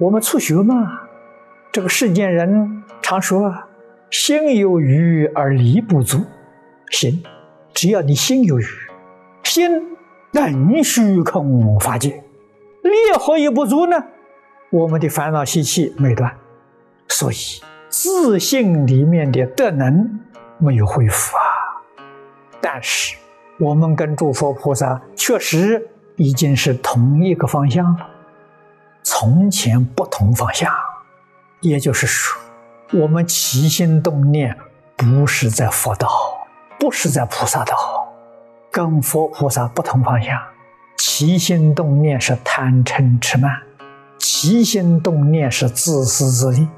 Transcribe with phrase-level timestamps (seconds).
[0.00, 1.02] 我们初学嘛，
[1.70, 3.54] 这个世间人常说
[4.10, 6.24] “心有余而力不足”，
[6.90, 7.22] 行，
[7.74, 8.64] 只要你心有余，
[9.42, 9.70] 心
[10.32, 12.12] 能虚空法界，
[12.82, 14.02] 力何以不足呢？
[14.70, 16.34] 我们的烦恼习气没断，
[17.06, 17.36] 所以
[17.90, 20.18] 自信里面的德能
[20.56, 21.44] 没有恢复啊。
[22.58, 23.18] 但是
[23.58, 28.08] 我们跟诸佛菩萨确实已经是同一个方向了。
[29.02, 30.72] 从前不同方向，
[31.60, 32.40] 也就是说，
[32.92, 34.56] 我们起心动念
[34.96, 36.08] 不是在佛道，
[36.78, 37.74] 不是在菩萨道，
[38.70, 40.38] 跟佛菩萨不同方向。
[40.98, 43.50] 起心动念是贪嗔痴慢，
[44.18, 46.68] 起心动念是自私自利，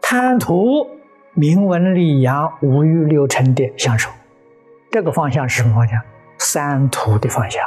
[0.00, 0.86] 贪图
[1.32, 4.10] 名闻利养、五欲六尘的享受。
[4.90, 6.00] 这个方向是什么方向？
[6.38, 7.62] 三途的方向。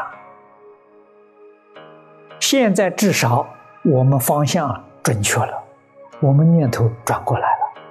[2.39, 3.47] 现在至少。
[3.89, 5.63] 我们方向准确了，
[6.19, 7.81] 我们念头转过来了。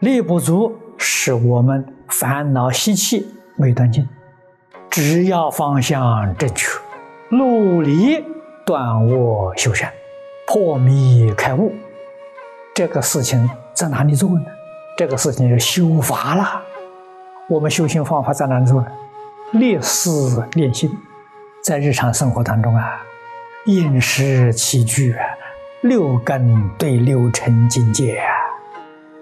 [0.00, 4.06] 力不足是我们烦恼习气没断尽，
[4.90, 6.78] 只要方向正确，
[7.30, 8.22] 努力
[8.66, 9.90] 断恶修善，
[10.46, 11.72] 破迷开悟，
[12.74, 14.44] 这个事情在哪里做呢？
[14.98, 16.60] 这个事情是修法了。
[17.48, 18.86] 我们修行方法在哪里做呢？
[19.52, 20.90] 练思练心，
[21.64, 23.00] 在日常生活当中啊。
[23.66, 25.14] 饮食起居，
[25.82, 28.26] 六根对六尘境界啊，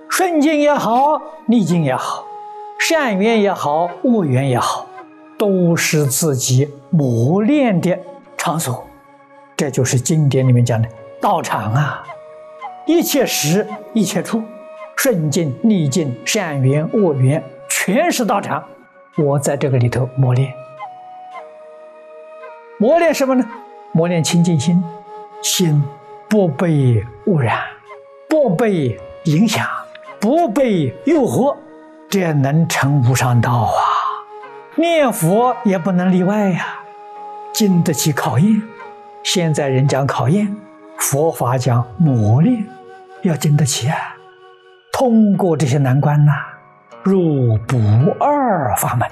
[0.09, 2.25] 顺境也好，逆境也好，
[2.79, 4.87] 善缘也好，恶缘也好，
[5.37, 7.99] 都是自己磨练的
[8.37, 8.87] 场所。
[9.57, 10.89] 这就是经典里面讲的
[11.21, 12.05] 道场啊，
[12.87, 14.41] 一切时一切处，
[14.97, 18.65] 顺境逆境，善缘恶缘，全是道场。
[19.17, 20.55] 我在这个里头磨练，
[22.79, 23.45] 磨练什么呢？
[23.93, 24.83] 磨练清净心，
[25.43, 25.83] 心
[26.29, 27.59] 不被污染，
[28.29, 29.67] 不被影响，
[30.21, 31.57] 不被诱惑，
[32.09, 33.81] 这能成无上道啊！
[34.77, 36.81] 念佛也不能例外呀，
[37.53, 38.63] 经得起考验。
[39.25, 40.55] 现在人讲考验，
[40.99, 42.65] 佛法讲磨练，
[43.23, 43.97] 要经得起啊！
[44.93, 46.33] 通过这些难关呐，
[47.03, 47.77] 入不
[48.21, 49.09] 二法门，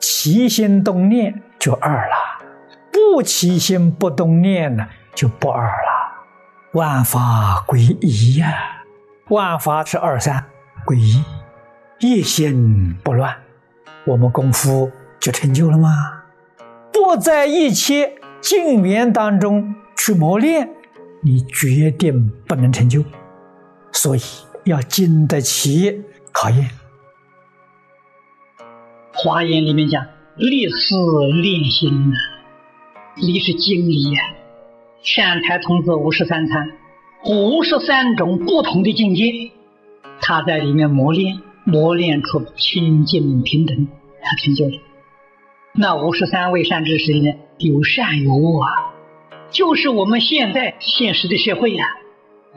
[0.00, 2.14] 齐心动念就二了。
[3.12, 6.24] 不起心不动念呢，就不二了。
[6.72, 8.84] 万法归一呀，
[9.28, 10.46] 万法是二三
[10.86, 11.22] 归一，
[12.00, 13.36] 一心不乱，
[14.06, 14.90] 我们功夫
[15.20, 16.22] 就成就了吗？
[16.90, 20.70] 不在一切境缘当中去磨练，
[21.20, 23.04] 你决定不能成就。
[23.92, 24.22] 所以
[24.64, 26.02] 要经得起
[26.32, 26.70] 考验。
[29.12, 30.02] 华严里面讲，
[30.36, 30.96] 立思
[31.42, 32.10] 练心
[33.14, 34.22] 你是经理呀，
[35.02, 36.70] 善财童子五十三参，
[37.26, 39.52] 五十三种不同的境界，
[40.22, 43.86] 他在里面磨练，磨练出清净平等，
[44.22, 44.78] 他成就了。
[45.74, 48.72] 那五十三位善知识里面有善有恶啊，
[49.50, 51.84] 就是我们现在现实的社会呀，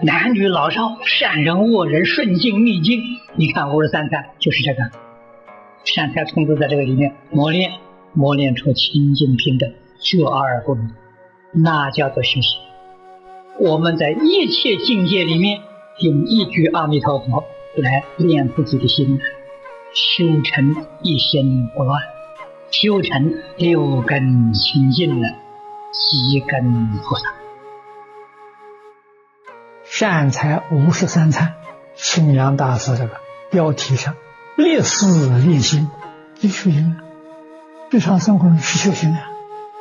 [0.01, 3.01] 男女老少，善人恶人，顺境逆境，
[3.35, 4.89] 你看五十三参就是这个，
[5.83, 7.73] 善财童子在这个里面磨练，
[8.13, 9.69] 磨练出清净平等。
[9.99, 10.89] 学而不迷，
[11.51, 12.59] 那叫做修行。
[13.59, 15.61] 我们在一切境界里面，
[15.99, 17.45] 用一句阿弥陀佛
[17.77, 19.19] 来练自己的心，
[19.93, 22.01] 修成一心不乱，
[22.69, 25.29] 修成六根清净了，
[25.93, 27.33] 七根菩萨。
[29.85, 31.53] 善财五十三参，
[31.95, 34.15] 清凉大师这个标题上，
[34.57, 35.05] 烈士
[35.39, 35.89] 练心，
[36.35, 37.03] 这修行啊，
[37.89, 39.29] 日常生活是修行啊。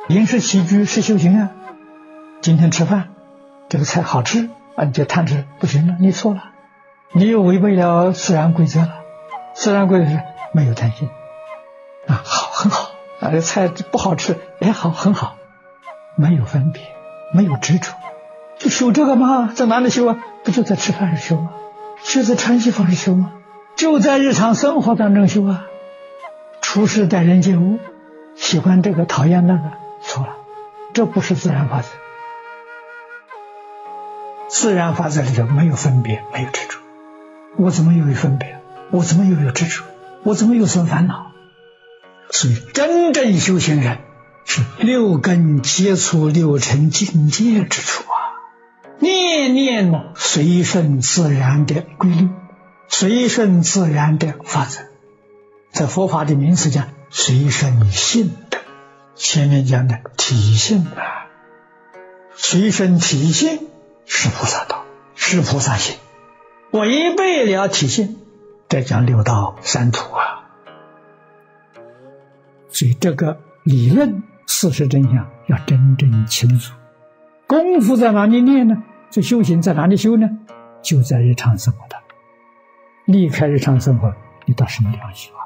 [0.07, 1.49] 饮食起居是修行啊！
[2.39, 3.09] 今天吃饭，
[3.69, 6.43] 这个菜好吃啊，你就贪吃不行了，你错了，
[7.11, 8.93] 你又违背了自然规则了。
[9.55, 10.21] 自然规则是
[10.51, 11.09] 没有贪心
[12.07, 15.37] 啊，好很好啊，这菜不好吃也好很好，
[16.15, 16.83] 没有分别，
[17.33, 17.95] 没有执着，
[18.59, 19.51] 就修这个吗？
[19.55, 20.19] 在哪里修啊？
[20.43, 21.49] 不就在吃饭时修吗？
[22.03, 23.31] 就在穿衣服时修吗？
[23.75, 25.65] 就在日常生活当中修啊！
[26.61, 27.79] 处事待人接物，
[28.35, 29.71] 喜欢这个讨厌那个。
[30.95, 31.89] 这不是自然法则。
[34.47, 36.77] 自然法则里头没有分别，没有执着。
[37.57, 38.61] 我怎么又有分别？
[38.91, 39.83] 我怎么又有执着？
[40.23, 41.33] 我怎么又生烦恼？
[42.31, 43.97] 所以，真正修行人
[44.45, 48.15] 是六根接触六尘境界之处啊，
[48.99, 52.29] 念念随顺自然的规律，
[52.87, 54.79] 随顺自然的法则。
[55.73, 58.33] 在佛法的名词讲，随顺性。
[59.15, 61.27] 前面讲的体性啊，
[62.33, 63.59] 随身体性
[64.05, 64.83] 是菩萨道，
[65.15, 65.95] 是菩萨行，
[66.71, 68.17] 违背了体性，
[68.67, 70.49] 再讲六道三途啊。
[72.69, 76.73] 所以这个理论事实真相要真正清楚。
[77.47, 78.83] 功夫在哪里练呢？
[79.09, 80.27] 这修行在哪里修呢？
[80.81, 82.17] 就在日常生活当中。
[83.05, 84.13] 离开日常生活，
[84.45, 85.39] 你到什么地方去啊？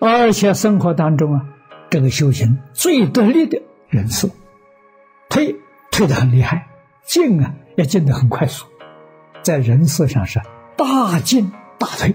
[0.00, 1.46] 而且生活当中啊，
[1.94, 4.28] 这个修行最得力的人是
[5.30, 5.54] 退
[5.92, 6.66] 退得很厉害，
[7.04, 8.66] 进啊也进得很快速，
[9.42, 10.40] 在人事上是
[10.76, 12.12] 大进大退。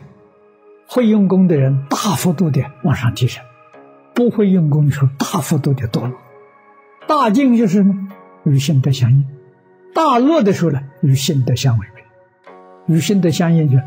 [0.86, 3.42] 会用功的人大幅度的往上提升，
[4.14, 6.18] 不会用功的时候大幅度的堕落。
[7.08, 8.10] 大进就是什么？
[8.44, 9.24] 与性德相应；
[9.96, 12.04] 大落的时候呢，与性德相违背。
[12.94, 13.78] 与性德相应就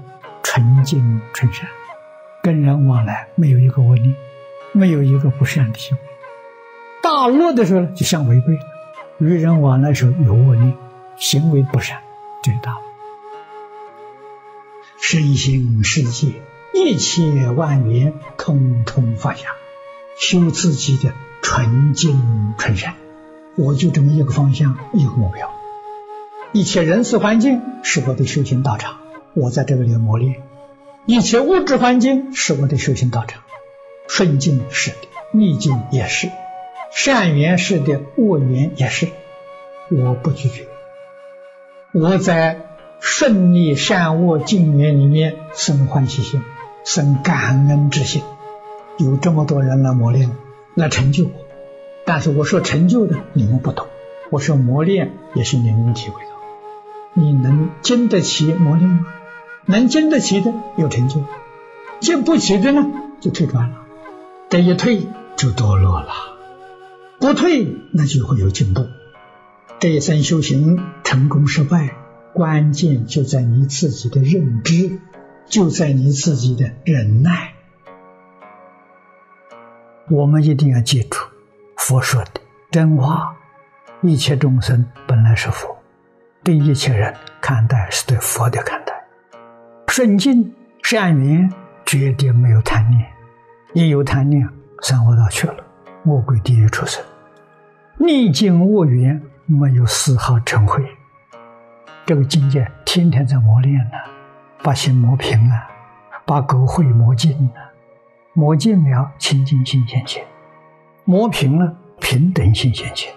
[0.42, 1.68] 纯净纯善。
[2.42, 4.16] 跟人往来没有一个恶念，
[4.72, 6.02] 没有一个不善的行为。
[7.02, 8.60] 大恶的时候呢，就像违背了。
[9.18, 10.74] 与人往来时候有恶念，
[11.16, 11.98] 行为不善，
[12.42, 12.78] 这大。
[15.00, 16.28] 身心世界
[16.72, 19.48] 一切万缘，通通放下，
[20.18, 22.94] 修自己的纯净纯善。
[23.56, 25.52] 我就这么一个方向，一个目标。
[26.52, 28.98] 一切人事环境是我的修行道场，
[29.34, 30.42] 我在这个里磨练。
[31.04, 33.42] 一切物质环境是我的修行道场，
[34.14, 34.96] 顺境是的，
[35.32, 36.30] 逆境也是，
[36.90, 39.08] 善缘是的，恶缘也是，
[39.88, 40.66] 我不拒绝。
[41.94, 42.60] 我在
[43.00, 46.42] 顺利善恶境缘里面生欢喜心，
[46.84, 48.22] 生感恩之心。
[48.98, 50.30] 有这么多人来磨练，
[50.74, 51.30] 来成就我。
[52.04, 53.86] 但是我说成就的你们不懂，
[54.28, 56.32] 我说磨练也是你们体会到。
[57.14, 59.06] 你能经得起磨练吗？
[59.64, 61.24] 能经得起的有成就，
[62.00, 62.86] 经不起的呢
[63.18, 63.78] 就退转了。
[64.52, 66.12] 这一退就堕落了，
[67.18, 68.86] 不退那就会有进步。
[69.80, 71.96] 这一生修行成功失败，
[72.34, 74.98] 关键就在你自己的认知，
[75.46, 77.54] 就在你自己的忍耐。
[80.10, 81.18] 我们一定要记住
[81.78, 82.32] 佛说的
[82.70, 83.34] 真话：
[84.02, 85.74] 一切众生本来是佛，
[86.44, 88.92] 对一切人看待是对佛的看待。
[89.88, 91.50] 顺境善缘，
[91.86, 93.00] 绝对没有贪念；
[93.74, 94.46] 一有贪念，
[94.82, 95.56] 三恶道去了，
[96.02, 97.02] 魔鬼地狱出生。
[97.96, 100.84] 逆境恶缘，没有丝毫成慧。
[102.04, 103.92] 这个境界天天在磨练呢，
[104.62, 105.66] 把心磨平啊，
[106.26, 107.72] 把垢秽磨尽啊，
[108.34, 110.22] 磨尽了清净心现前，
[111.04, 113.10] 磨平了平等心现前，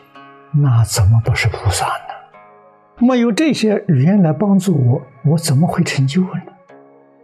[0.53, 3.05] 那怎么不是菩萨呢？
[3.05, 6.41] 没有这些语言来帮助我，我怎么会成就呢？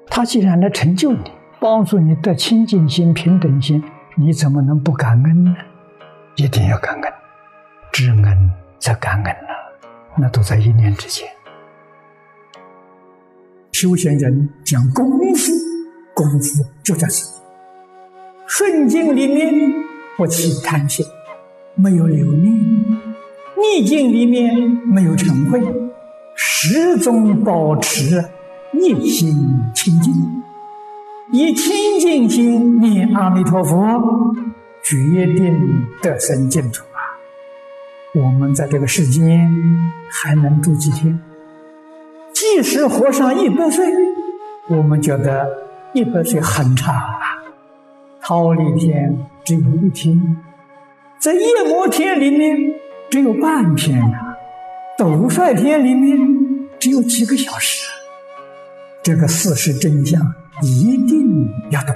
[0.09, 3.83] 他既然来成就你，帮助你得清净心、平等心，
[4.15, 5.55] 你怎么能不感恩呢？
[6.35, 7.13] 一定要感恩，
[7.91, 9.53] 知恩则感恩呐，
[10.17, 11.29] 那都在一念之间。
[13.73, 15.05] 修行人讲功
[15.35, 15.51] 夫，
[16.15, 17.39] 功夫就在此。
[18.47, 19.71] 顺境里面
[20.17, 21.05] 不起贪心，
[21.75, 22.55] 没有留念；
[23.55, 25.61] 逆境里面没有嗔恚，
[26.35, 28.19] 始终保持。
[28.73, 29.29] 一心
[29.75, 30.40] 清净，
[31.33, 34.33] 以清净心念阿弥陀佛，
[34.83, 36.99] 决定得生净土啊！
[38.13, 39.49] 我们在这个世间
[40.11, 41.17] 还能住几天？
[42.33, 43.85] 即使活上一百岁，
[44.67, 45.47] 我们觉得
[45.93, 47.41] 一百岁很长啊。
[48.21, 50.37] 桃李天只有一天，
[51.17, 52.57] 在夜摩天里面
[53.09, 54.35] 只有半天啊，
[54.97, 56.19] 斗率天里面
[56.77, 57.89] 只有几个小时。
[59.01, 60.21] 这个事实真相
[60.61, 61.95] 一定要懂。